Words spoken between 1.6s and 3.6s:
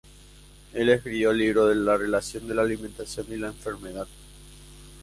"La relación de Alimentación y la